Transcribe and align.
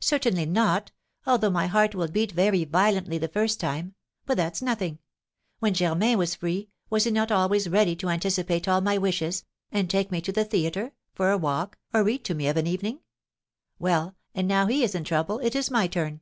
"Certainly 0.00 0.44
not; 0.44 0.92
although 1.24 1.48
my 1.48 1.66
heart 1.66 1.94
will 1.94 2.06
beat 2.06 2.32
very 2.32 2.62
violently 2.64 3.16
the 3.16 3.26
first 3.26 3.58
time. 3.58 3.94
But 4.26 4.36
that's 4.36 4.60
nothing. 4.60 4.98
When 5.60 5.72
Germain 5.72 6.18
was 6.18 6.34
free, 6.34 6.68
was 6.90 7.04
he 7.04 7.10
not 7.10 7.32
always 7.32 7.70
ready 7.70 7.96
to 7.96 8.10
anticipate 8.10 8.68
all 8.68 8.82
my 8.82 8.98
wishes, 8.98 9.46
and 9.70 9.88
take 9.88 10.10
me 10.10 10.20
to 10.20 10.30
the 10.32 10.44
theatre, 10.44 10.92
for 11.14 11.30
a 11.30 11.38
walk, 11.38 11.78
or 11.94 12.04
read 12.04 12.22
to 12.26 12.34
me 12.34 12.48
of 12.48 12.58
an 12.58 12.66
evening? 12.66 13.00
Well, 13.78 14.14
and 14.34 14.46
now 14.46 14.66
he 14.66 14.84
is 14.84 14.94
in 14.94 15.04
trouble, 15.04 15.38
it 15.38 15.54
is 15.56 15.70
my 15.70 15.86
turn. 15.86 16.20